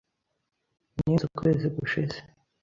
Nimutse 0.95 1.25
ukwezi 1.27 1.65
gushize. 1.77 2.17